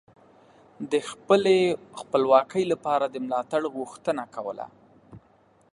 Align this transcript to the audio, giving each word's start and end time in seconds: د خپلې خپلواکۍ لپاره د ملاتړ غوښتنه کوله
د 0.91 0.93
خپلې 1.09 1.57
خپلواکۍ 1.99 2.63
لپاره 2.71 3.05
د 3.07 3.15
ملاتړ 3.25 3.61
غوښتنه 3.75 4.23
کوله 4.35 4.67